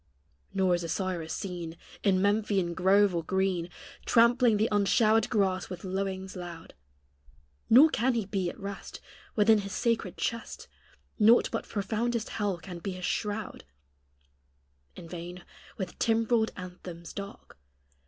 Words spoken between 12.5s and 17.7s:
can be his shroud; In vain, with timbrelled anthems dark.